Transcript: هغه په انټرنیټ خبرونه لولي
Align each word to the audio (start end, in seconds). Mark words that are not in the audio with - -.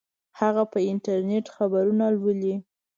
هغه 0.39 0.63
په 0.71 0.79
انټرنیټ 0.91 1.45
خبرونه 1.55 2.05
لولي 2.15 2.55